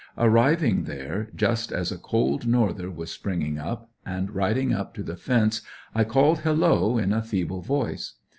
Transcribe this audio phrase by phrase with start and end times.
[0.17, 5.15] Arriving there, just as a cold norther was springing up, and riding up to the
[5.15, 5.61] fence
[5.93, 8.13] I called: "Hello!" in a feeble voice.